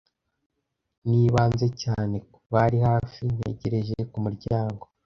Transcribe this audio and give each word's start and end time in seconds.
Nibanze 1.07 1.67
cyane 1.81 2.15
kubari 2.33 2.77
hafi, 2.87 3.21
ntegereje 3.35 3.97
ku 4.11 4.17
muryango. 4.25 4.83